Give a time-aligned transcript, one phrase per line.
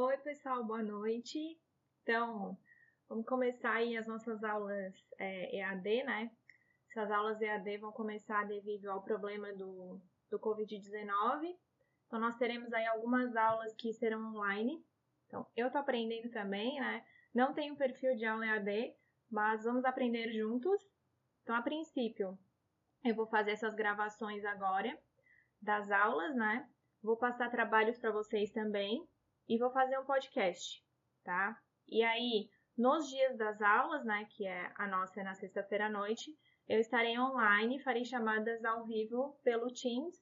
[0.00, 1.58] Oi, pessoal, boa noite.
[2.02, 2.56] Então,
[3.08, 6.30] vamos começar aí as nossas aulas é, EAD, né?
[6.88, 10.00] Essas aulas EAD vão começar devido ao problema do,
[10.30, 11.52] do Covid-19.
[12.06, 14.80] Então, nós teremos aí algumas aulas que serão online.
[15.26, 17.04] Então, eu tô aprendendo também, né?
[17.34, 18.94] Não tenho perfil de aula EAD,
[19.28, 20.80] mas vamos aprender juntos.
[21.42, 22.38] Então, a princípio,
[23.04, 24.96] eu vou fazer essas gravações agora
[25.60, 26.70] das aulas, né?
[27.02, 29.04] Vou passar trabalhos para vocês também
[29.48, 30.84] e vou fazer um podcast,
[31.24, 31.58] tá?
[31.88, 35.90] E aí, nos dias das aulas, né, que é a nossa é na sexta-feira à
[35.90, 36.36] noite,
[36.68, 40.14] eu estarei online, farei chamadas ao vivo pelo Teams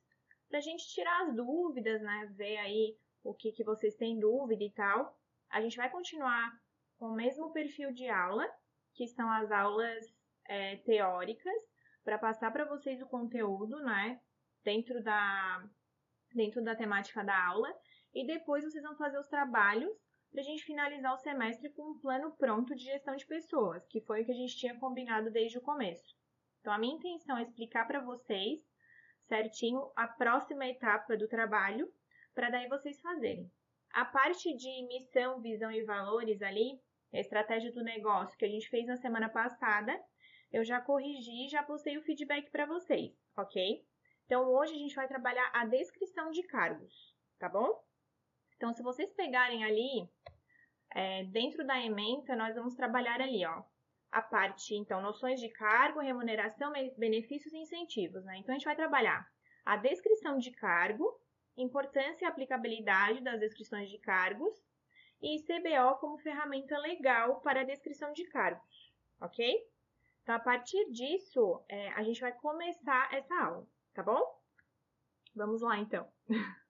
[0.49, 4.63] para a gente tirar as dúvidas, né, ver aí o que, que vocês têm dúvida
[4.63, 5.19] e tal.
[5.51, 6.53] A gente vai continuar
[6.99, 8.49] com o mesmo perfil de aula,
[8.95, 10.07] que são as aulas
[10.49, 11.63] é, teóricas,
[12.05, 14.21] para passar para vocês o conteúdo, né,
[14.63, 15.69] dentro da,
[16.37, 17.75] dentro da temática da aula.
[18.15, 19.91] E depois vocês vão fazer os trabalhos
[20.31, 24.01] para a gente finalizar o semestre com um plano pronto de gestão de pessoas, que
[24.01, 26.15] foi o que a gente tinha combinado desde o começo.
[26.61, 28.61] Então, a minha intenção é explicar para vocês
[29.29, 31.93] certinho a próxima etapa do trabalho,
[32.35, 33.51] para daí vocês fazerem.
[33.93, 36.81] A parte de missão, visão e valores ali,
[37.13, 39.99] a estratégia do negócio que a gente fez na semana passada,
[40.53, 43.85] eu já corrigi e já postei o feedback para vocês, ok?
[44.27, 47.81] Então, hoje a gente vai trabalhar a descrição de cargos, tá bom?
[48.57, 50.11] Então, se vocês pegarem ali,
[50.93, 53.63] é, dentro da ementa, nós vamos trabalhar ali, ó,
[54.11, 58.39] a parte, então, noções de cargo, remuneração, benefícios e incentivos, né?
[58.39, 59.31] Então, a gente vai trabalhar
[59.65, 61.21] a descrição de cargo,
[61.57, 64.55] importância e aplicabilidade das descrições de cargos
[65.23, 69.57] e CBO como ferramenta legal para a descrição de cargos, ok?
[70.23, 73.67] Então, a partir disso, é, a gente vai começar essa aula,
[73.97, 74.23] tá bom?
[75.35, 76.07] Vamos lá, então.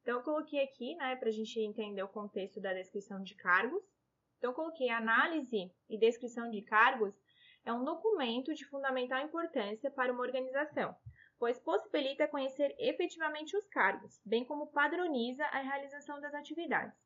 [0.00, 3.82] então, eu coloquei aqui, né, para a gente entender o contexto da descrição de cargos.
[4.38, 7.12] Então, eu coloquei análise e descrição de cargos
[7.64, 10.94] é um documento de fundamental importância para uma organização,
[11.40, 16.96] pois possibilita conhecer efetivamente os cargos, bem como padroniza a realização das atividades.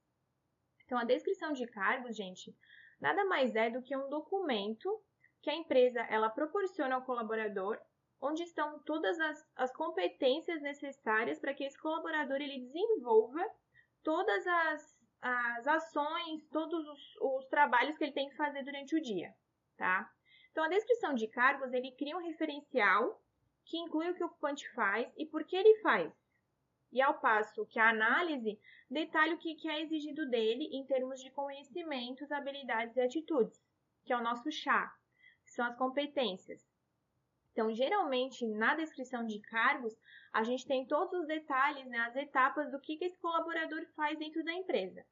[0.85, 2.55] Então, a descrição de cargos, gente,
[3.01, 5.03] nada mais é do que um documento
[5.41, 7.79] que a empresa ela proporciona ao colaborador,
[8.21, 13.45] onde estão todas as, as competências necessárias para que esse colaborador ele desenvolva
[14.03, 19.01] todas as, as ações, todos os, os trabalhos que ele tem que fazer durante o
[19.01, 19.35] dia,
[19.77, 20.11] tá?
[20.51, 23.23] Então, a descrição de cargos, ele cria um referencial
[23.65, 26.13] que inclui o que o ocupante faz e por que ele faz.
[26.91, 28.59] E ao passo que a análise
[28.91, 33.63] detalha o que é exigido dele em termos de conhecimentos, habilidades e atitudes,
[34.05, 34.93] que é o nosso chá,
[35.45, 36.68] que são as competências.
[37.59, 39.93] Então, geralmente, na descrição de cargos,
[40.33, 44.17] a gente tem todos os detalhes, né, as etapas do que, que esse colaborador faz
[44.17, 45.05] dentro da empresa.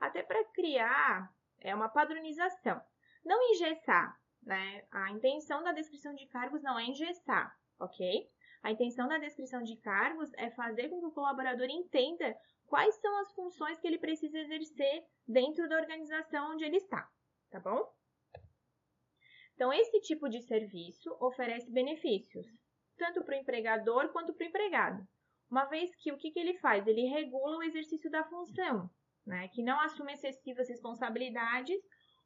[0.00, 2.80] Até para criar é uma padronização.
[3.22, 4.82] Não engessar, né?
[4.90, 8.30] A intenção da descrição de cargos não é engessar, ok?
[8.62, 12.34] A intenção da descrição de cargos é fazer com que o colaborador entenda
[12.64, 17.06] quais são as funções que ele precisa exercer dentro da organização onde ele está,
[17.50, 17.92] tá bom?
[19.60, 22.46] Então, esse tipo de serviço oferece benefícios,
[22.96, 25.06] tanto para o empregador quanto para o empregado,
[25.50, 26.86] uma vez que o que, que ele faz?
[26.86, 28.88] Ele regula o exercício da função,
[29.26, 31.78] né, que não assume excessivas responsabilidades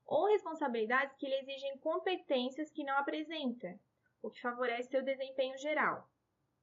[0.06, 3.81] ou responsabilidades que lhe exigem competências que não apresenta,
[4.22, 6.09] o que favorece seu desempenho geral.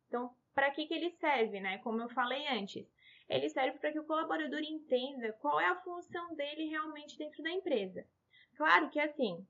[0.08, 1.80] Então, para que, que ele serve, né?
[1.80, 2.90] Como eu falei antes,
[3.28, 7.52] ele serve para que o colaborador entenda qual é a função dele realmente dentro da
[7.52, 8.08] empresa.
[8.56, 9.46] Claro que assim,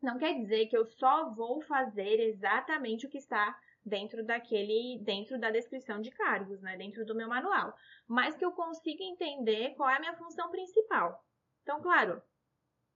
[0.00, 5.38] não quer dizer que eu só vou fazer exatamente o que está dentro daquele, dentro
[5.38, 7.74] da descrição de cargos, né, dentro do meu manual,
[8.06, 11.24] mas que eu consiga entender qual é a minha função principal.
[11.62, 12.22] Então, claro,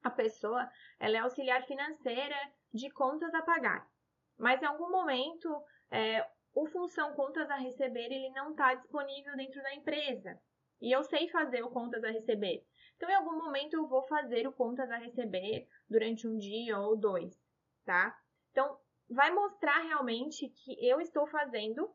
[0.03, 2.37] a pessoa ela é auxiliar financeira
[2.73, 3.87] de contas a pagar,
[4.39, 5.49] mas em algum momento
[5.91, 10.39] é, o função contas a receber ele não está disponível dentro da empresa
[10.81, 12.65] e eu sei fazer o contas a receber.
[12.97, 16.97] Então, em algum momento, eu vou fazer o contas a receber durante um dia ou
[16.97, 17.37] dois,
[17.85, 18.17] tá?
[18.51, 18.79] Então,
[19.09, 21.93] vai mostrar realmente que eu estou fazendo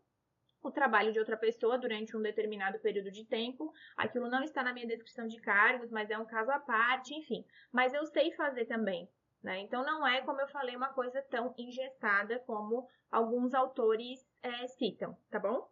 [0.62, 3.72] o trabalho de outra pessoa durante um determinado período de tempo.
[3.96, 7.46] Aquilo não está na minha descrição de cargos, mas é um caso à parte, enfim.
[7.72, 9.10] Mas eu sei fazer também.
[9.42, 9.60] Né?
[9.60, 15.18] Então não é, como eu falei, uma coisa tão engessada como alguns autores é, citam,
[15.30, 15.70] tá bom?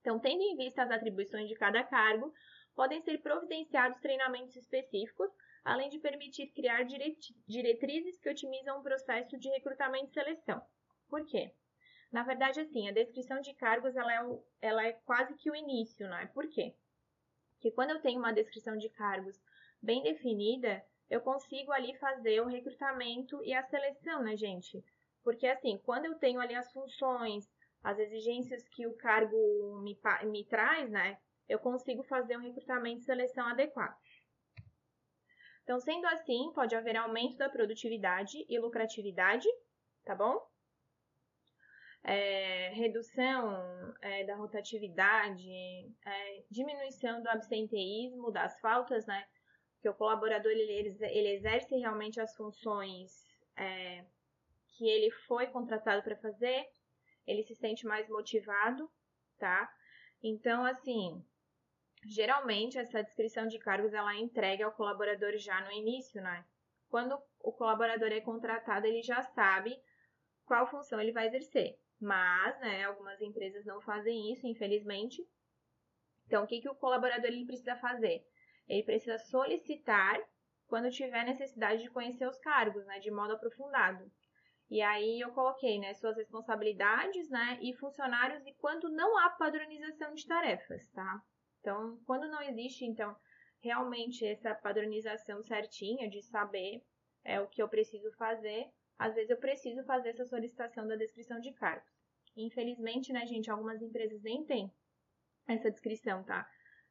[0.00, 2.34] Então, tendo em vista as atribuições de cada cargo,
[2.74, 5.30] podem ser providenciados treinamentos específicos,
[5.64, 6.84] além de permitir criar
[7.46, 10.62] diretrizes que otimizam o processo de recrutamento e seleção.
[11.08, 11.52] Por quê?
[12.10, 15.56] Na verdade, assim, a descrição de cargos ela é, o, ela é quase que o
[15.56, 16.26] início, não é?
[16.26, 16.74] Por quê?
[17.62, 19.40] que quando eu tenho uma descrição de cargos
[19.80, 24.84] bem definida, eu consigo ali fazer o recrutamento e a seleção, né, gente?
[25.22, 27.48] Porque assim, quando eu tenho ali as funções,
[27.82, 31.18] as exigências que o cargo me, me traz, né,
[31.52, 33.94] eu consigo fazer um recrutamento e seleção adequado.
[35.62, 39.46] Então, sendo assim, pode haver aumento da produtividade e lucratividade,
[40.04, 40.40] tá bom?
[42.02, 45.48] É, redução é, da rotatividade,
[46.04, 49.24] é, diminuição do absenteísmo, das faltas, né?
[49.80, 53.12] Que o colaborador ele, ele exerce realmente as funções
[53.56, 54.04] é,
[54.76, 56.66] que ele foi contratado para fazer,
[57.26, 58.90] ele se sente mais motivado,
[59.38, 59.70] tá?
[60.22, 61.24] Então, assim,
[62.04, 66.44] Geralmente, essa descrição de cargos ela é entregue ao colaborador já no início, né?
[66.88, 69.80] Quando o colaborador é contratado, ele já sabe
[70.44, 71.78] qual função ele vai exercer.
[72.00, 75.24] Mas, né, algumas empresas não fazem isso, infelizmente.
[76.26, 78.26] Então, o que, que o colaborador ele precisa fazer?
[78.68, 80.20] Ele precisa solicitar
[80.66, 84.10] quando tiver necessidade de conhecer os cargos, né, de modo aprofundado.
[84.68, 90.14] E aí eu coloquei, né, suas responsabilidades, né, e funcionários e quando não há padronização
[90.14, 91.22] de tarefas, tá?
[91.62, 93.16] Então, quando não existe, então,
[93.60, 96.84] realmente essa padronização certinha de saber
[97.24, 98.68] é, o que eu preciso fazer,
[98.98, 101.88] às vezes eu preciso fazer essa solicitação da descrição de cargos.
[102.36, 104.72] Infelizmente, né, gente, algumas empresas nem têm
[105.46, 106.48] essa descrição, tá?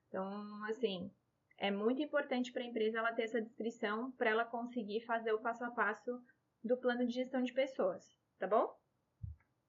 [0.07, 1.11] Então, assim,
[1.57, 5.41] é muito importante para a empresa ela ter essa descrição para ela conseguir fazer o
[5.41, 6.23] passo a passo
[6.63, 8.05] do plano de gestão de pessoas,
[8.39, 8.73] tá bom?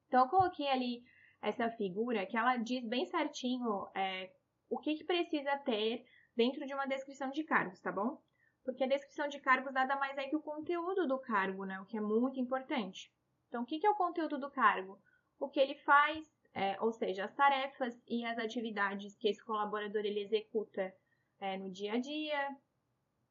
[0.07, 1.03] Então, eu coloquei ali
[1.41, 4.31] essa figura que ela diz bem certinho é,
[4.73, 6.03] o que, que precisa ter
[6.35, 8.19] dentro de uma descrição de cargos, tá bom?
[8.65, 11.79] Porque a descrição de cargos nada mais é que o conteúdo do cargo, né?
[11.81, 13.13] O que é muito importante.
[13.49, 14.99] Então, o que, que é o conteúdo do cargo?
[15.39, 20.07] O que ele faz, é, ou seja, as tarefas e as atividades que esse colaborador
[20.07, 20.95] ele executa
[21.39, 22.57] é, no dia a dia,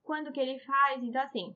[0.03, 1.55] quando que ele faz, então assim,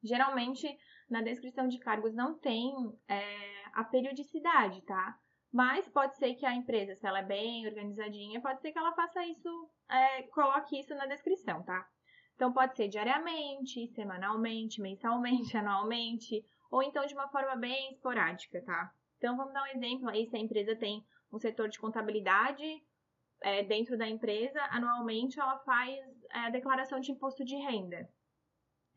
[0.00, 0.78] geralmente
[1.10, 2.72] na descrição de cargos não tem
[3.08, 5.18] é, a periodicidade, tá?
[5.56, 8.92] Mas pode ser que a empresa, se ela é bem organizadinha, pode ser que ela
[8.92, 11.88] faça isso, é, coloque isso na descrição, tá?
[12.34, 18.92] Então pode ser diariamente, semanalmente, mensalmente, anualmente, ou então de uma forma bem esporádica, tá?
[19.16, 22.84] Então vamos dar um exemplo aí, se a empresa tem um setor de contabilidade
[23.40, 25.98] é, dentro da empresa, anualmente ela faz
[26.34, 28.06] é, a declaração de imposto de renda.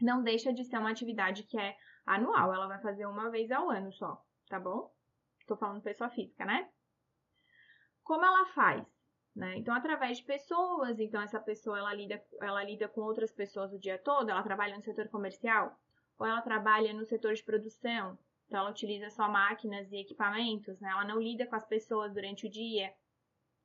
[0.02, 3.70] Não deixa de ser uma atividade que é anual, ela vai fazer uma vez ao
[3.70, 4.92] ano só, tá bom?
[5.50, 6.70] Estou falando pessoa física, né?
[8.04, 8.86] Como ela faz?
[9.36, 9.58] Né?
[9.58, 13.80] Então, através de pessoas, então essa pessoa ela lida, ela lida com outras pessoas o
[13.80, 15.76] dia todo, ela trabalha no setor comercial,
[16.20, 18.16] ou ela trabalha no setor de produção,
[18.46, 20.92] então ela utiliza só máquinas e equipamentos, né?
[20.92, 22.94] ela não lida com as pessoas durante o dia,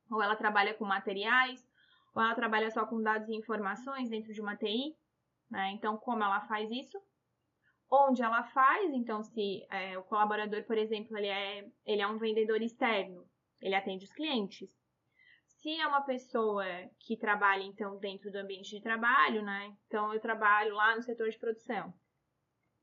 [0.09, 1.63] ou ela trabalha com materiais,
[2.15, 4.97] ou ela trabalha só com dados e informações dentro de uma TI.
[5.51, 5.69] Né?
[5.73, 6.99] Então, como ela faz isso?
[7.89, 12.17] Onde ela faz, então se é, o colaborador, por exemplo, ele é, ele é um
[12.17, 13.27] vendedor externo,
[13.61, 14.69] ele atende os clientes.
[15.45, 16.65] Se é uma pessoa
[16.99, 19.75] que trabalha, então, dentro do ambiente de trabalho, né?
[19.87, 21.93] Então, eu trabalho lá no setor de produção.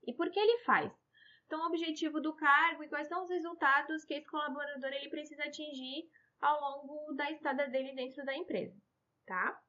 [0.05, 0.93] E por que ele faz?
[1.47, 5.45] Então, o objetivo do cargo e quais são os resultados que esse colaborador ele precisa
[5.45, 6.09] atingir
[6.41, 8.77] ao longo da estada dele dentro da empresa,
[9.27, 9.61] tá?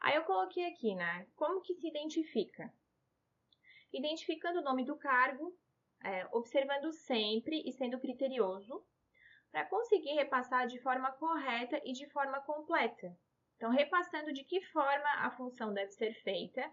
[0.00, 1.26] Aí eu coloquei aqui, né?
[1.36, 2.72] Como que se identifica?
[3.96, 5.56] Identificando o nome do cargo,
[6.02, 8.84] é, observando sempre e sendo criterioso,
[9.50, 13.16] para conseguir repassar de forma correta e de forma completa.
[13.56, 16.68] Então, repassando de que forma a função deve ser feita,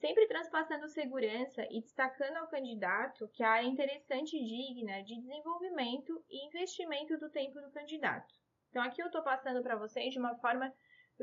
[0.00, 5.14] sempre transpassando segurança e destacando ao candidato que a área é interessante e digna de
[5.20, 8.34] desenvolvimento e investimento do tempo do candidato.
[8.68, 10.74] Então, aqui eu estou passando para vocês de uma forma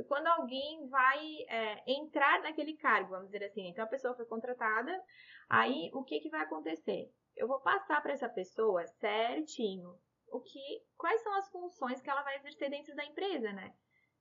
[0.03, 4.91] quando alguém vai é, entrar naquele cargo, vamos dizer assim, então a pessoa foi contratada,
[5.49, 7.11] aí o que, que vai acontecer?
[7.35, 9.97] Eu vou passar para essa pessoa certinho
[10.31, 13.73] o que, quais são as funções que ela vai exercer dentro da empresa, né?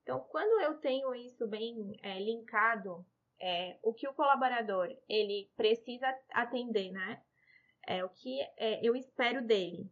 [0.03, 3.05] Então, quando eu tenho isso bem é, linkado,
[3.41, 7.23] é, o que o colaborador ele precisa atender, né?
[7.87, 9.91] É o que é, eu espero dele.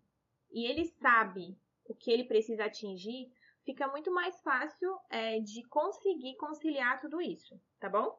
[0.51, 3.31] E ele sabe o que ele precisa atingir,
[3.67, 8.17] fica muito mais fácil é, de conseguir conciliar tudo isso, tá bom?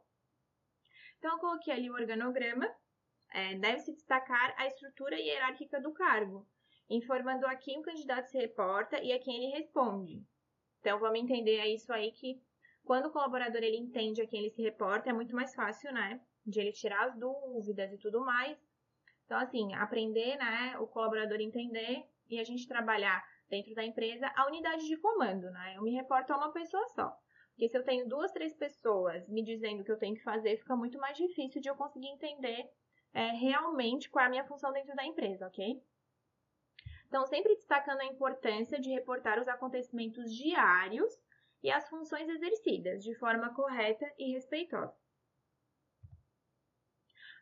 [1.18, 2.70] Então, eu coloquei ali o organograma,
[3.32, 6.46] é, deve-se destacar a estrutura hierárquica do cargo,
[6.90, 10.22] informando a quem o candidato se reporta e a quem ele responde.
[10.82, 12.40] Então, vamos entender isso aí que
[12.84, 16.22] quando o colaborador ele entende a quem ele se reporta, é muito mais fácil, né,
[16.46, 18.58] de ele tirar as dúvidas e tudo mais.
[19.26, 24.48] Então, assim, aprender, né, o colaborador entender e a gente trabalhar dentro da empresa a
[24.48, 25.76] unidade de comando, né?
[25.76, 27.18] Eu me reporto a uma pessoa só.
[27.50, 30.58] Porque se eu tenho duas, três pessoas me dizendo o que eu tenho que fazer,
[30.58, 32.70] fica muito mais difícil de eu conseguir entender
[33.14, 35.84] é, realmente qual é a minha função dentro da empresa, ok?
[37.08, 41.12] Então, sempre destacando a importância de reportar os acontecimentos diários
[41.64, 44.96] e as funções exercidas de forma correta e respeitosa.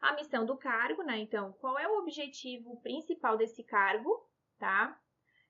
[0.01, 1.17] A missão do cargo, né?
[1.17, 4.97] Então, qual é o objetivo principal desse cargo, tá?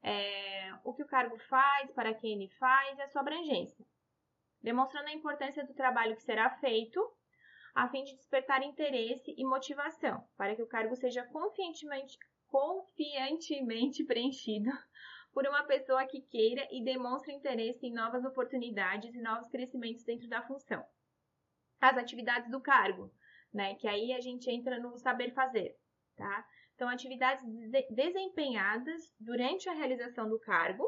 [0.07, 3.83] É, o que o cargo faz, para quem ele faz e a sua abrangência.
[4.61, 7.11] Demonstrando a importância do trabalho que será feito,
[7.73, 14.69] a fim de despertar interesse e motivação, para que o cargo seja confiantemente, confiantemente preenchido
[15.33, 20.29] por uma pessoa que queira e demonstre interesse em novas oportunidades e novos crescimentos dentro
[20.29, 20.85] da função.
[21.81, 23.11] As atividades do cargo,
[23.51, 23.73] né?
[23.73, 25.75] Que aí a gente entra no saber fazer,
[26.15, 26.47] tá?
[26.75, 30.85] Então, atividades de desempenhadas durante a realização do cargo,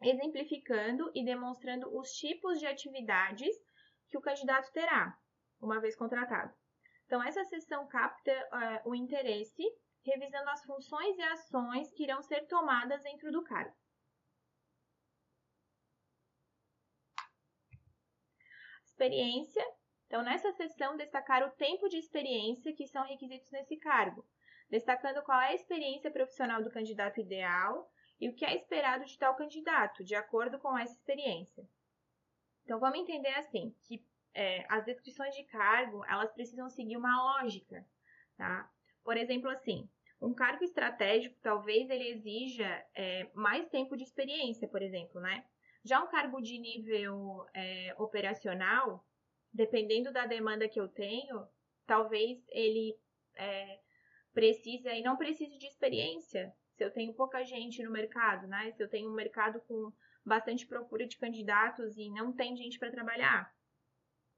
[0.00, 3.54] exemplificando e demonstrando os tipos de atividades
[4.08, 5.18] que o candidato terá,
[5.60, 6.54] uma vez contratado.
[7.06, 9.62] Então, essa sessão capta uh, o interesse
[10.04, 13.74] revisando as funções e ações que irão ser tomadas dentro do cargo.
[18.84, 19.64] Experiência.
[20.06, 24.26] Então, nessa sessão, destacar o tempo de experiência que são requisitos nesse cargo,
[24.72, 29.18] destacando qual é a experiência profissional do candidato ideal e o que é esperado de
[29.18, 31.62] tal candidato, de acordo com essa experiência.
[32.64, 34.02] Então, vamos entender assim, que
[34.32, 37.86] é, as descrições de cargo, elas precisam seguir uma lógica,
[38.38, 38.66] tá?
[39.04, 44.80] Por exemplo, assim, um cargo estratégico talvez ele exija é, mais tempo de experiência, por
[44.80, 45.44] exemplo, né?
[45.84, 49.06] Já um cargo de nível é, operacional,
[49.52, 51.46] dependendo da demanda que eu tenho,
[51.86, 52.96] talvez ele
[53.36, 53.78] é,
[54.32, 56.52] precise e não precise de experiência.
[56.76, 58.72] Se eu tenho pouca gente no mercado, né?
[58.72, 59.92] Se eu tenho um mercado com
[60.24, 63.52] bastante procura de candidatos e não tem gente para trabalhar.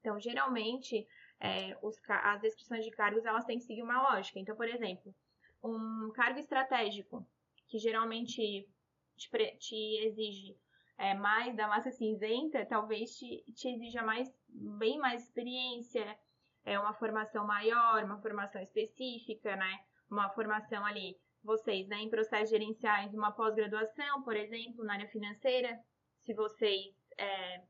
[0.00, 1.06] Então, geralmente,
[1.40, 4.38] é, os, as descrições de cargos elas têm que seguir uma lógica.
[4.38, 5.14] Então, por exemplo,
[5.62, 7.26] um cargo estratégico,
[7.68, 8.68] que geralmente
[9.16, 10.56] te, te exige
[10.98, 16.18] é, mais da massa cinzenta, talvez te, te exija mais, bem mais experiência,
[16.64, 19.78] é uma formação maior, uma formação específica, né?
[20.11, 25.78] Uma formação ali, vocês, né, em processos gerenciais, uma pós-graduação, por exemplo, na área financeira,
[26.25, 27.62] se vocês, é,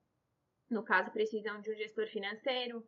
[0.71, 2.85] no caso, precisam de um gestor financeiro,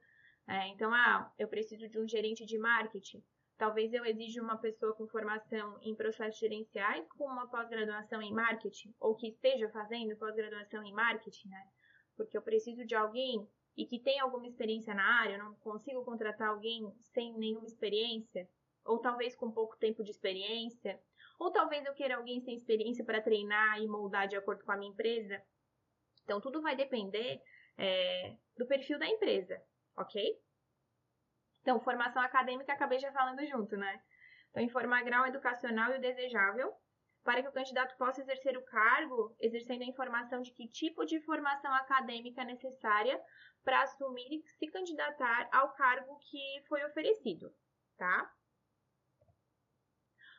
[0.48, 3.22] é, então, ah, eu preciso de um gerente de marketing.
[3.58, 8.94] Talvez eu exija uma pessoa com formação em processos gerenciais com uma pós-graduação em marketing,
[9.00, 11.66] ou que esteja fazendo pós-graduação em marketing, né?
[12.16, 16.04] Porque eu preciso de alguém e que tenha alguma experiência na área, eu não consigo
[16.04, 18.48] contratar alguém sem nenhuma experiência,
[18.84, 20.98] ou talvez com pouco tempo de experiência,
[21.38, 24.76] ou talvez eu queira alguém sem experiência para treinar e moldar de acordo com a
[24.76, 25.42] minha empresa.
[26.24, 27.42] Então, tudo vai depender
[27.76, 29.60] é, do perfil da empresa,
[29.96, 30.40] ok?
[31.60, 34.00] Então, formação acadêmica, acabei já falando junto, né?
[34.50, 36.72] Então, informar grau educacional e o desejável,
[37.26, 41.20] para que o candidato possa exercer o cargo, exercendo a informação de que tipo de
[41.22, 43.20] formação acadêmica é necessária
[43.64, 47.52] para assumir e se candidatar ao cargo que foi oferecido,
[47.96, 48.32] tá?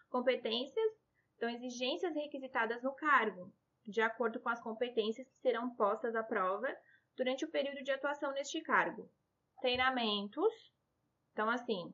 [0.10, 0.94] Competências,
[1.36, 3.54] então exigências requisitadas no cargo,
[3.86, 6.74] de acordo com as competências que serão postas à prova
[7.18, 9.12] durante o período de atuação neste cargo.
[9.60, 10.54] Treinamentos,
[11.34, 11.94] então, assim,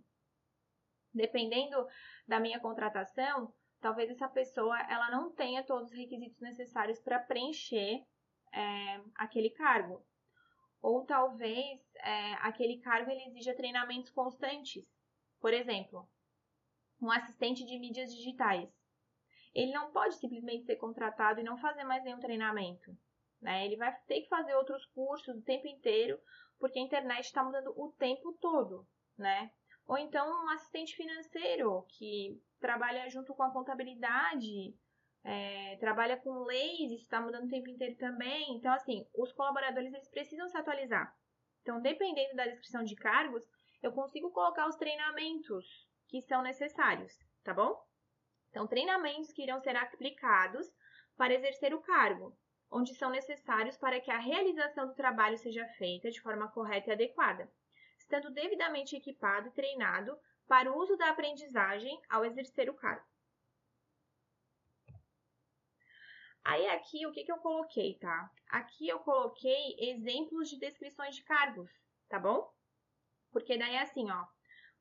[1.12, 1.84] dependendo
[2.28, 3.52] da minha contratação,
[3.84, 8.02] talvez essa pessoa ela não tenha todos os requisitos necessários para preencher
[8.54, 10.02] é, aquele cargo.
[10.82, 14.84] Ou talvez é, aquele cargo ele exija treinamentos constantes.
[15.40, 16.10] Por exemplo,
[17.02, 18.70] um assistente de mídias digitais.
[19.54, 22.98] Ele não pode simplesmente ser contratado e não fazer mais nenhum treinamento.
[23.42, 23.66] Né?
[23.66, 26.18] Ele vai ter que fazer outros cursos o tempo inteiro,
[26.58, 28.88] porque a internet está mudando o tempo todo
[29.18, 29.52] né?
[29.86, 34.74] Ou então um assistente financeiro que trabalha junto com a contabilidade,
[35.24, 38.56] é, trabalha com leis, está mudando o tempo inteiro também.
[38.56, 41.14] Então, assim, os colaboradores eles precisam se atualizar.
[41.62, 43.44] Então, dependendo da descrição de cargos,
[43.82, 45.66] eu consigo colocar os treinamentos
[46.08, 47.14] que são necessários,
[47.44, 47.82] tá bom?
[48.50, 50.72] Então, treinamentos que irão ser aplicados
[51.18, 52.38] para exercer o cargo,
[52.72, 56.94] onde são necessários para que a realização do trabalho seja feita de forma correta e
[56.94, 57.52] adequada
[58.04, 60.18] estando devidamente equipado e treinado
[60.48, 63.06] para o uso da aprendizagem ao exercer o cargo.
[66.44, 68.30] Aí aqui, o que, que eu coloquei, tá?
[68.50, 71.72] Aqui eu coloquei exemplos de descrições de cargos,
[72.10, 72.54] tá bom?
[73.32, 74.28] Porque daí é assim, ó.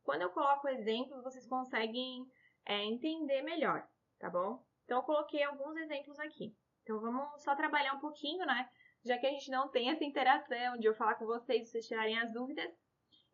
[0.02, 2.28] Quando eu coloco exemplos, vocês conseguem
[2.66, 3.88] é, entender melhor,
[4.18, 4.64] tá bom?
[4.84, 6.54] Então, eu coloquei alguns exemplos aqui.
[6.82, 8.68] Então vamos só trabalhar um pouquinho, né?
[9.04, 12.18] Já que a gente não tem essa interação de eu falar com vocês, vocês tirarem
[12.18, 12.72] as dúvidas,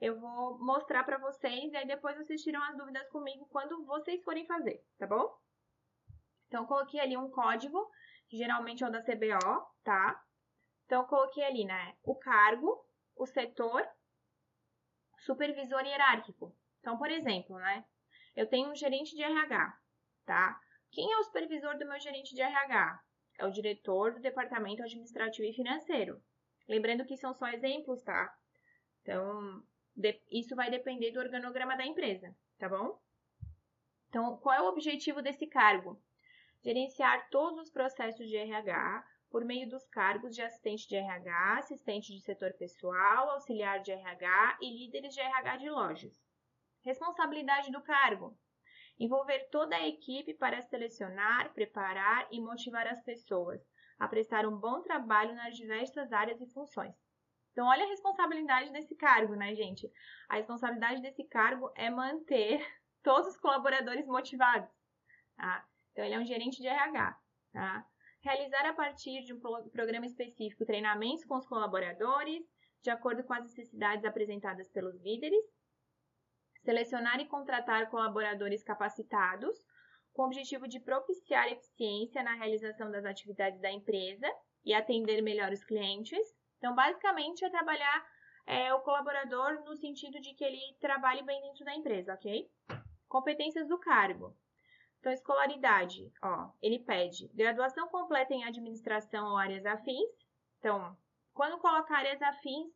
[0.01, 4.23] eu vou mostrar para vocês e aí depois vocês tiram as dúvidas comigo quando vocês
[4.23, 5.37] forem fazer, tá bom?
[6.47, 7.91] Então, coloquei ali um código,
[8.29, 10.25] que geralmente é o da CBO, tá?
[10.87, 12.83] Então, coloquei ali, né, o cargo,
[13.15, 13.87] o setor,
[15.19, 16.57] supervisor hierárquico.
[16.81, 17.85] Então, por exemplo, né,
[18.35, 19.79] eu tenho um gerente de RH,
[20.25, 20.59] tá?
[20.91, 23.03] Quem é o supervisor do meu gerente de RH?
[23.39, 26.23] É o diretor do departamento administrativo e financeiro.
[26.67, 28.35] Lembrando que são só exemplos, tá?
[29.03, 29.63] Então,
[30.31, 32.99] isso vai depender do organograma da empresa, tá bom?
[34.09, 36.01] Então, qual é o objetivo desse cargo?
[36.63, 42.15] Gerenciar todos os processos de RH por meio dos cargos de assistente de RH, assistente
[42.15, 46.13] de setor pessoal, auxiliar de RH e líderes de RH de lojas.
[46.83, 48.37] Responsabilidade do cargo:
[48.99, 53.61] envolver toda a equipe para selecionar, preparar e motivar as pessoas
[53.99, 56.95] a prestar um bom trabalho nas diversas áreas e funções.
[57.59, 59.91] Então, olha a responsabilidade desse cargo, né, gente?
[60.29, 62.65] A responsabilidade desse cargo é manter
[63.03, 64.71] todos os colaboradores motivados.
[65.37, 65.67] Tá?
[65.91, 67.19] Então, ele é um gerente de RH.
[67.53, 67.85] Tá?
[68.23, 69.41] Realizar a partir de um
[69.73, 72.45] programa específico treinamentos com os colaboradores,
[72.81, 75.45] de acordo com as necessidades apresentadas pelos líderes.
[76.63, 79.57] Selecionar e contratar colaboradores capacitados,
[80.13, 84.33] com o objetivo de propiciar eficiência na realização das atividades da empresa
[84.65, 86.38] e atender melhor os clientes.
[86.59, 88.07] Então, basicamente, é trabalhar
[88.47, 92.51] é, o colaborador no sentido de que ele trabalhe bem dentro da empresa, ok?
[93.09, 94.37] Competências do cargo.
[94.99, 100.11] Então, escolaridade, ó, ele pede graduação completa em administração ou áreas afins.
[100.59, 100.97] Então,
[101.33, 102.73] quando coloca áreas afins,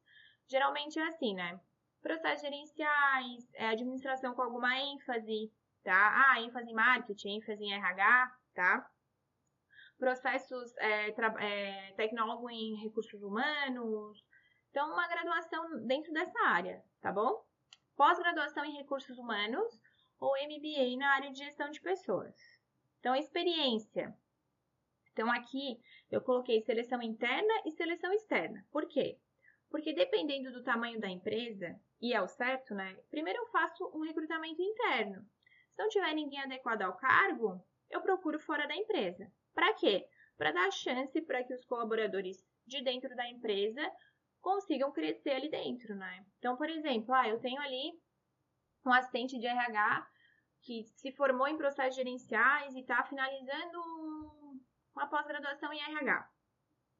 [0.46, 1.60] geralmente é assim, né?
[2.00, 5.50] Processos gerenciais, é, administração com alguma ênfase,
[5.82, 6.26] tá?
[6.28, 8.90] Ah, ênfase em marketing, ênfase em RH, tá?
[10.02, 14.26] Processos, é, é, tecnólogo em recursos humanos.
[14.68, 17.46] Então, uma graduação dentro dessa área, tá bom?
[17.94, 19.80] Pós-graduação em recursos humanos,
[20.18, 22.34] ou MBA na área de gestão de pessoas.
[22.98, 24.12] Então, experiência.
[25.12, 28.66] Então, aqui eu coloquei seleção interna e seleção externa.
[28.72, 29.20] Por quê?
[29.70, 32.98] Porque dependendo do tamanho da empresa, e é o certo, né?
[33.08, 35.24] Primeiro eu faço um recrutamento interno.
[35.70, 39.32] Se não tiver ninguém adequado ao cargo, eu procuro fora da empresa.
[39.54, 40.06] Para quê?
[40.36, 43.82] Para dar chance para que os colaboradores de dentro da empresa
[44.40, 46.26] consigam crescer ali dentro, né?
[46.38, 47.92] Então, por exemplo, ah, eu tenho ali
[48.84, 50.08] um assistente de RH
[50.62, 53.80] que se formou em processos gerenciais e está finalizando
[54.94, 56.28] uma pós-graduação em RH.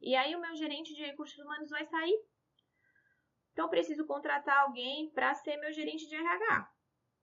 [0.01, 2.19] E aí o meu gerente de recursos humanos vai sair.
[3.53, 6.73] Então, eu preciso contratar alguém para ser meu gerente de RH.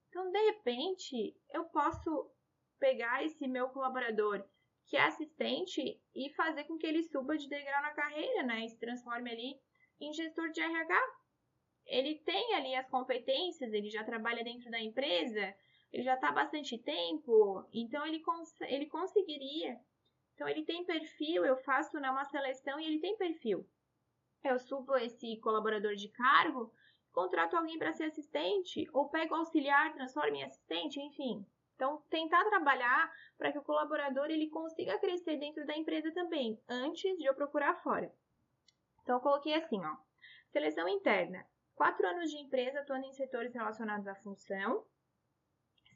[0.10, 2.32] Então, de repente, eu posso
[2.80, 4.48] pegar esse meu colaborador
[4.90, 8.66] que é assistente e fazer com que ele suba de degrau na carreira, né?
[8.66, 9.62] E se transforme ali
[10.02, 11.00] em gestor de RH.
[11.86, 15.56] Ele tem ali as competências, ele já trabalha dentro da empresa,
[15.92, 19.80] ele já está há bastante tempo, então ele, cons ele conseguiria.
[20.34, 23.68] Então ele tem perfil, eu faço né, uma seleção e ele tem perfil.
[24.44, 26.74] Eu subo esse colaborador de cargo,
[27.12, 31.46] contrato alguém para ser assistente, ou pego auxiliar, transformo em assistente, enfim.
[31.80, 37.18] Então, tentar trabalhar para que o colaborador ele consiga crescer dentro da empresa também, antes
[37.18, 38.14] de eu procurar fora.
[39.02, 39.96] Então, eu coloquei assim, ó.
[40.52, 41.48] Seleção interna.
[41.74, 44.86] Quatro anos de empresa atuando em setores relacionados à função,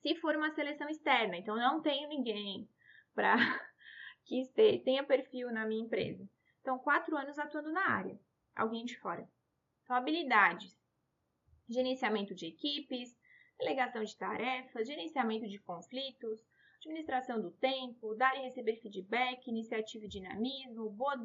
[0.01, 1.35] se for uma seleção externa.
[1.35, 2.65] Então, não tenho ninguém
[3.13, 3.35] para
[4.23, 4.47] que
[4.85, 6.25] tenha perfil na minha empresa.
[6.61, 8.17] Então, quatro anos atuando na área,
[8.55, 9.29] alguém de fora.
[9.83, 10.79] Então, habilidades:
[11.67, 13.13] gerenciamento de equipes,
[13.59, 16.39] delegação de tarefas, gerenciamento de conflitos,
[16.77, 21.15] administração do tempo, dar e receber feedback, iniciativa e dinamismo, boa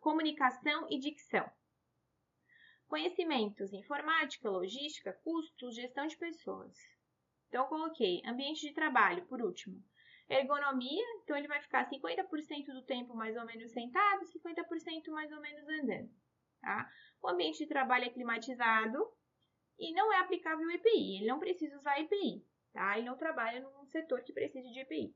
[0.00, 1.48] comunicação e dicção.
[2.86, 6.76] Conhecimentos: informática, logística, custos, gestão de pessoas.
[7.48, 9.82] Então, coloquei ambiente de trabalho, por último.
[10.28, 15.40] Ergonomia, então ele vai ficar 50% do tempo mais ou menos sentado, 50% mais ou
[15.40, 16.10] menos andando.
[16.60, 16.90] Tá?
[17.22, 19.10] O ambiente de trabalho é climatizado
[19.78, 22.98] e não é aplicável o EPI, ele não precisa usar EPI, tá?
[22.98, 25.14] Ele não trabalha num setor que precise de EPI.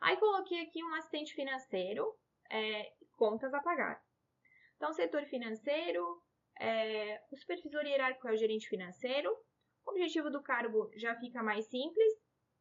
[0.00, 2.16] Aí coloquei aqui um assistente financeiro,
[2.50, 4.00] é, contas a pagar.
[4.76, 6.22] Então, setor financeiro,
[6.60, 9.30] é, o supervisor hierárquico é o gerente financeiro.
[9.84, 12.14] O objetivo do cargo já fica mais simples.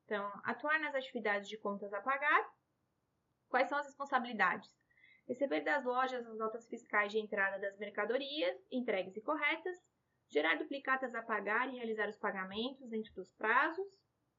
[0.05, 2.49] Então, atuar nas atividades de contas a pagar.
[3.49, 4.69] Quais são as responsabilidades?
[5.27, 9.77] Receber das lojas as notas fiscais de entrada das mercadorias, entregues e corretas.
[10.29, 13.87] Gerar duplicatas a pagar e realizar os pagamentos dentro dos prazos.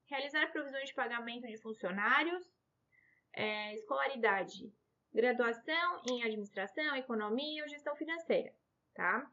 [0.06, 2.44] Realizar provisões de pagamento de funcionários.
[3.32, 4.72] é, escolaridade,
[5.12, 8.52] graduação em administração, economia ou gestão financeira,
[8.94, 9.30] tá?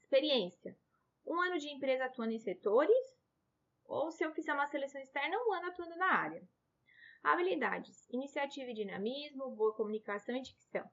[0.00, 0.76] Experiência,
[1.24, 3.18] um ano de empresa atuando em setores,
[3.84, 6.42] ou se eu fizer uma seleção externa, um ano atuando na área.
[7.22, 10.88] Habilidades, iniciativa e dinamismo, boa comunicação e dicção.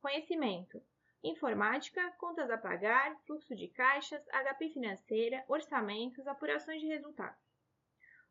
[0.00, 0.80] Conhecimento,
[1.24, 7.40] informática, contas a pagar, fluxo de caixas, HP financeira, orçamentos, apurações de resultados.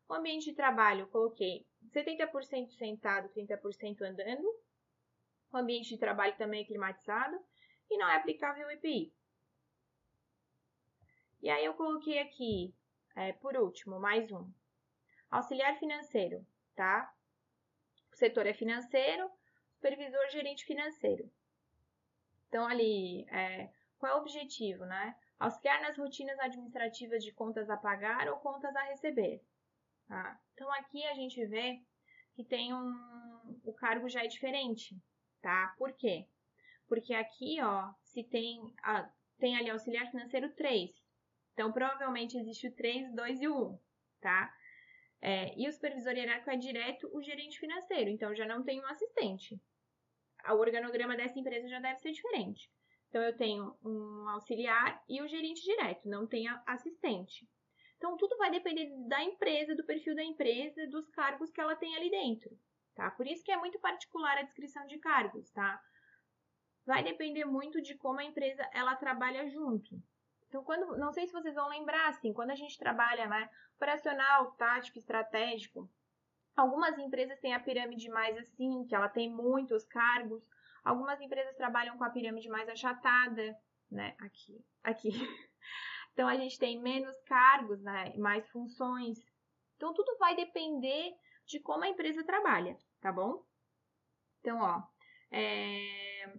[0.08, 4.46] O ambiente de trabalho, coloquei 70% sentado, 30% andando.
[5.52, 7.38] O ambiente de trabalho também é climatizado
[7.90, 9.12] e não é aplicável o EPI.
[11.42, 12.74] E aí eu coloquei aqui,
[13.14, 14.50] é, por último, mais um.
[15.30, 17.12] Auxiliar financeiro, tá?
[18.12, 19.30] O setor é financeiro,
[19.74, 21.30] supervisor gerente financeiro.
[22.48, 25.16] Então, ali, é, qual é o objetivo, né?
[25.38, 29.42] Auxiliar nas rotinas administrativas de contas a pagar ou contas a receber.
[30.06, 30.38] Tá?
[30.52, 31.80] Então, aqui a gente vê
[32.34, 34.96] que tem um, o cargo já é diferente,
[35.40, 35.74] tá?
[35.78, 36.26] Por quê?
[36.86, 40.90] Porque aqui, ó, se tem, a, tem ali auxiliar financeiro 3.
[41.54, 43.78] Então, provavelmente existe o 3, 2 e o 1,
[44.20, 44.54] tá?
[45.22, 48.86] É, e o supervisor hierárquico é direto o gerente financeiro, então já não tem um
[48.86, 49.60] assistente
[50.50, 52.70] o organograma dessa empresa já deve ser diferente.
[53.08, 57.48] Então, eu tenho um auxiliar e o gerente direto, não tem assistente.
[57.96, 61.94] Então, tudo vai depender da empresa, do perfil da empresa, dos cargos que ela tem
[61.94, 62.50] ali dentro,
[62.94, 63.10] tá?
[63.10, 65.80] Por isso que é muito particular a descrição de cargos, tá?
[66.84, 70.02] Vai depender muito de como a empresa ela trabalha junto.
[70.52, 74.50] Então, quando, não sei se vocês vão lembrar, assim, quando a gente trabalha, né, operacional,
[74.52, 75.88] tático, estratégico,
[76.56, 80.46] Algumas empresas têm a pirâmide mais assim, que ela tem muitos cargos.
[80.84, 83.56] Algumas empresas trabalham com a pirâmide mais achatada,
[83.90, 84.14] né?
[84.20, 85.10] Aqui, aqui.
[86.14, 88.14] Então a gente tem menos cargos, né?
[88.18, 89.18] Mais funções.
[89.76, 93.42] Então tudo vai depender de como a empresa trabalha, tá bom?
[94.40, 94.82] Então, ó,
[95.30, 96.30] é...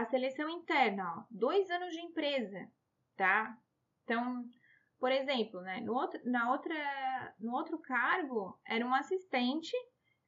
[0.00, 2.70] a seleção interna, ó, dois anos de empresa,
[3.16, 3.56] tá?
[4.04, 4.44] Então,
[4.98, 9.76] por exemplo, né, no, outro, na outra, no outro cargo, era um assistente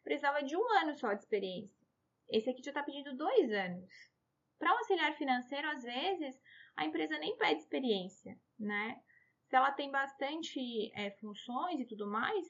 [0.02, 1.86] precisava de um ano só de experiência.
[2.28, 3.90] Esse aqui já está pedindo dois anos.
[4.58, 6.40] Para um auxiliar financeiro, às vezes,
[6.76, 9.00] a empresa nem pede experiência, né?
[9.48, 12.46] Se ela tem bastante é, funções e tudo mais,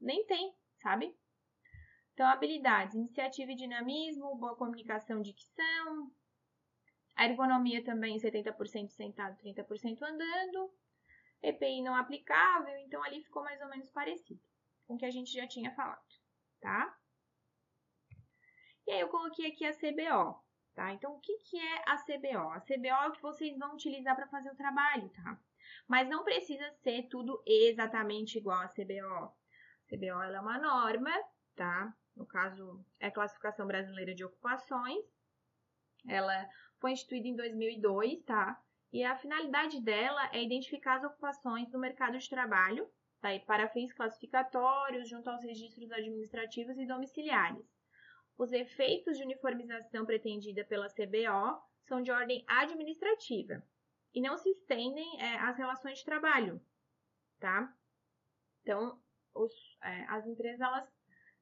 [0.00, 1.16] nem tem, sabe?
[2.12, 6.10] Então, habilidades, iniciativa e dinamismo, boa comunicação dicção,
[7.16, 10.70] a ergonomia também 70% sentado, 30% andando,
[11.42, 14.40] EPI não aplicável, então ali ficou mais ou menos parecido
[14.86, 16.04] com o que a gente já tinha falado,
[16.60, 16.96] tá?
[18.86, 20.40] E aí eu coloquei aqui a CBO,
[20.74, 20.92] tá?
[20.92, 22.50] Então, o que, que é a CBO?
[22.52, 25.40] A CBO é o que vocês vão utilizar para fazer o trabalho, tá?
[25.88, 29.24] Mas não precisa ser tudo exatamente igual a CBO.
[29.24, 31.10] A CBO é uma norma,
[31.56, 31.92] tá?
[32.14, 35.04] No caso, é a Classificação Brasileira de Ocupações.
[36.08, 36.48] Ela
[36.86, 38.62] foi instituída em 2002, tá?
[38.92, 42.88] E a finalidade dela é identificar as ocupações no mercado de trabalho,
[43.20, 43.34] tá?
[43.34, 47.66] e para fins classificatórios, junto aos registros administrativos e domiciliares.
[48.38, 53.60] Os efeitos de uniformização pretendida pela CBO são de ordem administrativa
[54.14, 56.62] e não se estendem é, às relações de trabalho,
[57.40, 57.74] tá?
[58.62, 58.96] Então,
[59.34, 60.88] os, é, as empresas elas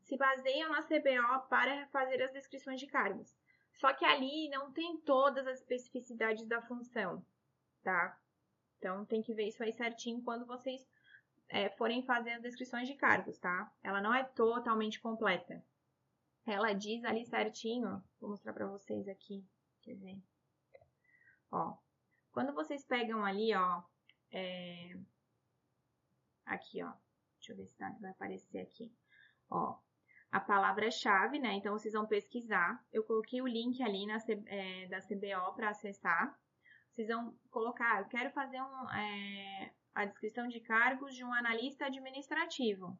[0.01, 3.37] se baseiam na CBO para fazer as descrições de cargos.
[3.75, 7.25] Só que ali não tem todas as especificidades da função
[7.85, 8.19] tá?
[8.79, 10.85] Então tem que ver isso aí certinho quando vocês
[11.49, 13.71] é, forem fazer as descrições de cargos, tá?
[13.83, 15.63] Ela não é totalmente completa.
[16.47, 19.47] Ela diz ali certinho, vou mostrar para vocês aqui,
[19.83, 20.21] quer ver?
[21.51, 21.77] Ó,
[22.33, 23.83] quando vocês pegam ali, ó,
[24.33, 24.99] é...
[26.45, 26.93] aqui, ó,
[27.37, 28.93] deixa eu ver se tá, vai aparecer aqui,
[29.49, 29.79] ó,
[30.37, 31.55] a palavra-chave, né?
[31.55, 32.83] Então vocês vão pesquisar.
[32.93, 36.37] Eu coloquei o link ali na, é, da CBO para acessar
[36.95, 41.87] vocês vão colocar, eu quero fazer um, é, a descrição de cargos de um analista
[41.87, 42.97] administrativo.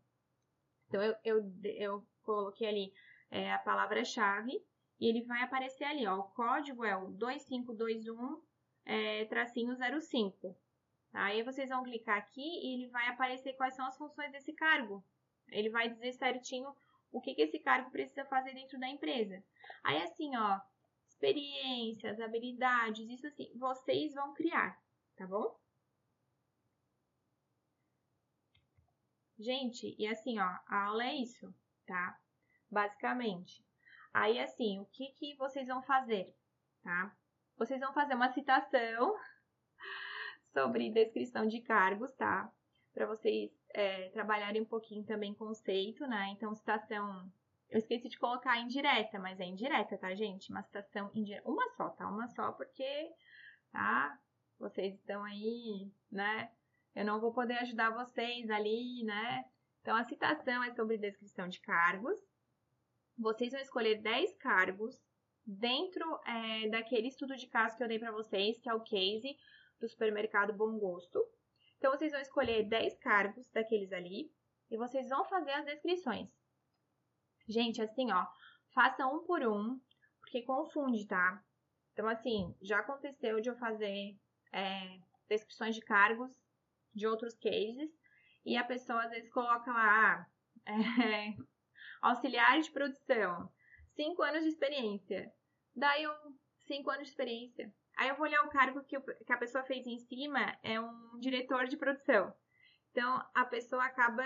[0.89, 2.93] Então, eu, eu, eu coloquei ali
[3.31, 4.61] é, a palavra-chave
[4.99, 8.43] e ele vai aparecer ali, ó, o código é o 2521
[8.85, 10.57] é, tracinho 05.
[11.13, 11.27] Tá?
[11.27, 15.05] Aí vocês vão clicar aqui e ele vai aparecer quais são as funções desse cargo.
[15.51, 16.75] Ele vai dizer certinho
[17.15, 19.43] o que, que esse cargo precisa fazer dentro da empresa.
[19.85, 20.61] Aí assim, ó,
[21.07, 24.77] experiências, habilidades, isso assim, vocês vão criar,
[25.17, 25.57] tá bom?
[29.39, 31.55] Gente, e assim, ó, a aula é isso,
[31.87, 32.19] tá?
[32.71, 33.65] Basicamente.
[34.13, 36.33] Aí, assim, o que, que vocês vão fazer,
[36.83, 37.17] tá?
[37.57, 39.17] Vocês vão fazer uma citação
[40.55, 42.51] sobre descrição de cargos, tá?
[42.93, 46.29] Para vocês é, trabalharem um pouquinho também conceito, né?
[46.31, 47.31] Então, citação
[47.69, 50.51] Eu esqueci de colocar indireta, mas é indireta, tá, gente?
[50.51, 51.49] Uma citação indireta.
[51.49, 52.09] Uma só, tá?
[52.09, 53.13] Uma só, porque,
[53.73, 54.17] tá?
[54.61, 56.51] Vocês estão aí, né?
[56.95, 59.45] Eu não vou poder ajudar vocês ali, né?
[59.83, 62.19] Então, a citação é sobre descrição de cargos.
[63.19, 64.97] Vocês vão escolher 10 cargos
[65.45, 69.37] dentro é, daquele estudo de caso que eu dei para vocês, que é o case
[69.81, 71.21] do supermercado Bom Gosto.
[71.79, 74.33] Então, vocês vão escolher 10 cargos daqueles ali
[74.71, 76.29] e vocês vão fazer as descrições.
[77.47, 78.27] Gente, assim, ó,
[78.73, 79.79] faça um por um,
[80.21, 81.43] porque confunde, tá?
[81.93, 84.17] Então, assim, já aconteceu de eu fazer
[84.53, 86.33] é, descrições de cargos
[86.95, 87.91] de outros cases
[88.45, 90.27] e a pessoa às vezes coloca lá
[90.67, 91.35] é,
[92.03, 93.51] auxiliar de produção,
[93.95, 95.33] 5 anos de experiência.
[95.75, 96.15] Daí eu,
[96.67, 97.73] 5 anos de experiência.
[97.97, 101.19] Aí eu vou olhar o cargo que, que a pessoa fez em cima, é um
[101.19, 102.35] diretor de produção.
[102.91, 104.25] Então a pessoa acaba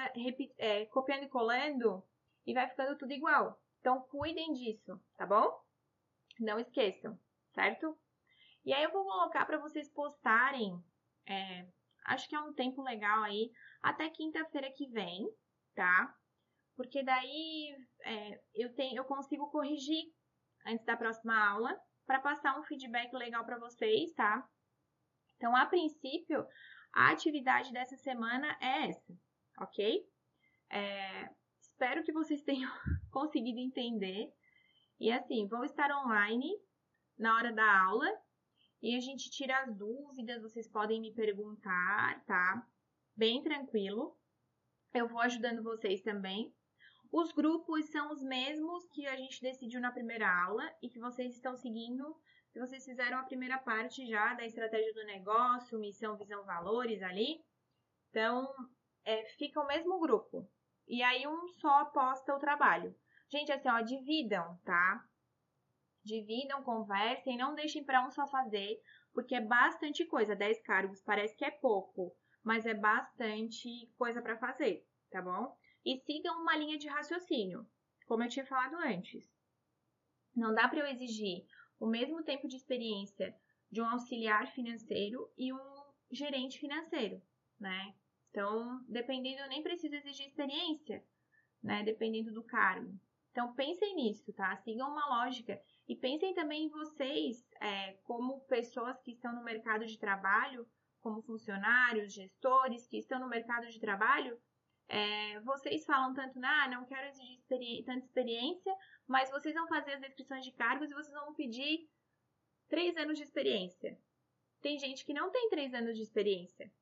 [0.59, 2.03] é, copiando e colando
[2.47, 3.61] e vai ficando tudo igual.
[3.81, 5.51] Então cuidem disso, tá bom?
[6.39, 7.19] Não esqueçam,
[7.55, 7.99] certo?
[8.65, 10.83] E aí eu vou colocar para vocês postarem,
[11.27, 11.67] é,
[12.07, 13.51] acho que é um tempo legal aí,
[13.83, 15.29] até quinta-feira que vem,
[15.75, 16.15] tá?
[16.77, 20.13] Porque daí é, eu, tenho, eu consigo corrigir
[20.67, 21.79] antes da próxima aula
[22.09, 24.43] para passar um feedback legal para vocês, tá?
[25.37, 26.45] Então, a princípio,
[26.91, 29.15] a atividade dessa semana é essa,
[29.61, 30.09] ok?
[30.71, 31.29] É,
[31.61, 32.73] espero que vocês tenham
[33.11, 34.33] conseguido entender.
[34.99, 36.51] E assim, vou estar online
[37.19, 38.11] na hora da aula
[38.81, 42.67] e a gente tira as dúvidas, vocês podem me perguntar, tá?
[43.15, 44.17] Bem tranquilo.
[44.95, 46.55] Eu vou ajudando vocês também.
[47.11, 51.35] Os grupos são os mesmos que a gente decidiu na primeira aula e que vocês
[51.35, 52.15] estão seguindo,
[52.53, 57.43] que vocês fizeram a primeira parte já da estratégia do negócio, missão, visão, valores ali.
[58.11, 58.53] Então,
[59.05, 60.47] é, fica o mesmo grupo.
[60.87, 62.95] E aí um só posta o trabalho.
[63.31, 65.03] Gente, assim, ó, dividam, tá?
[66.05, 68.81] Dividam, conversem, não deixem para um só fazer,
[69.15, 70.37] porque é bastante coisa.
[70.37, 75.57] 10 cargos parece que é pouco, mas é bastante coisa para fazer, tá bom?
[75.89, 77.67] E sigam uma linha de raciocínio,
[78.07, 79.27] como eu tinha falado antes.
[80.37, 81.47] Não dá para eu exigir
[81.81, 83.35] o mesmo tempo de experiência
[83.71, 87.23] de um auxiliar financeiro e um gerente financeiro,
[87.59, 87.95] né?
[88.29, 91.03] Então, dependendo, eu nem preciso exigir experiência,
[91.63, 91.83] né?
[91.85, 92.95] Dependendo do cargo.
[93.31, 94.55] Então, pensem nisso, tá?
[94.59, 99.87] Sigam uma lógica e pensem também em vocês é, como pessoas que estão no mercado
[99.87, 100.69] de trabalho,
[101.01, 104.39] como funcionários, gestores que estão no mercado de trabalho,
[104.89, 108.75] é, vocês falam tanto, ah, não quero exigir tanta experiência,
[109.07, 111.89] mas vocês vão fazer as descrições de cargos e vocês vão pedir
[112.69, 113.99] três anos de experiência.
[114.63, 116.73] Tem gente que não tem três anos de experiência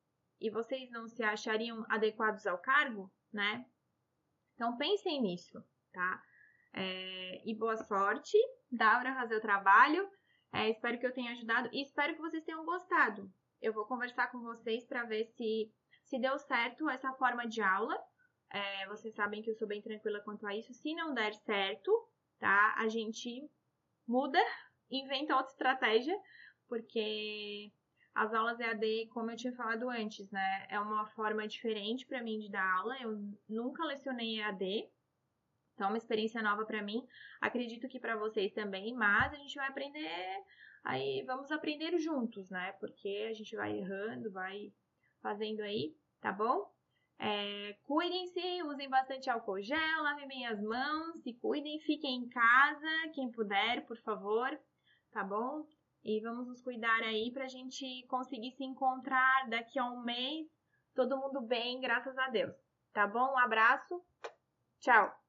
[0.41, 3.67] e vocês não se achariam adequados ao cargo, né?
[4.55, 6.23] Então pensem nisso, tá?
[6.73, 8.37] É, e boa sorte,
[8.71, 10.09] dá para fazer o trabalho.
[10.53, 13.31] É, espero que eu tenha ajudado e espero que vocês tenham gostado.
[13.61, 15.73] Eu vou conversar com vocês para ver se
[16.07, 17.97] se deu certo essa forma de aula.
[18.51, 20.73] É, vocês sabem que eu sou bem tranquila quanto a isso.
[20.73, 21.91] Se não der certo,
[22.39, 22.75] tá?
[22.79, 23.49] A gente
[24.07, 24.39] muda,
[24.91, 26.17] inventa outra estratégia,
[26.69, 27.73] porque
[28.15, 32.39] as aulas EAD, como eu tinha falado antes, né, é uma forma diferente para mim
[32.39, 32.97] de dar aula.
[33.03, 34.89] Eu nunca lecionei EAD,
[35.75, 37.07] então é uma experiência nova para mim.
[37.41, 40.45] Acredito que para vocês também, mas a gente vai aprender,
[40.85, 42.73] aí vamos aprender juntos, né?
[42.81, 44.73] Porque a gente vai errando, vai
[45.27, 46.71] fazendo aí, tá bom?
[47.19, 53.11] É, Cuidem-se, usem bastante álcool gel, lavem bem as mãos, se cuidem, fiquem em casa,
[53.13, 54.49] quem puder, por favor,
[55.11, 55.67] tá bom?
[56.05, 60.47] E vamos nos cuidar aí pra gente conseguir se encontrar daqui a um mês,
[60.95, 62.55] todo mundo bem, graças a Deus.
[62.93, 63.33] Tá bom?
[63.33, 64.01] Um abraço,
[64.79, 65.26] tchau!